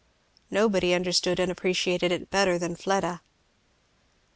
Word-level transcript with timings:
Nobody 0.49 0.95
understood 0.95 1.39
and 1.39 1.51
appreciated 1.51 2.11
it 2.11 2.31
better 2.31 2.57
than 2.57 2.75
Fleda. 2.75 3.21